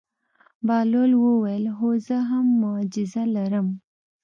[0.67, 3.67] بهلول وویل: هو زه هم معجزه لرم.